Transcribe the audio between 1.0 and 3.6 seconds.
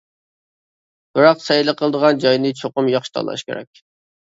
بىراق سەيلە قىلىدىغان جاينى چوقۇم ياخشى تاللاش